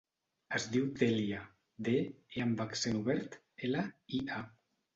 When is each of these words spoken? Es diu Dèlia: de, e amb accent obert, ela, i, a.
Es 0.59 0.63
diu 0.75 0.87
Dèlia: 1.01 1.41
de, 1.89 1.95
e 2.39 2.43
amb 2.47 2.65
accent 2.67 2.99
obert, 3.03 3.39
ela, 3.71 3.87
i, 4.21 4.27
a. 4.41 4.45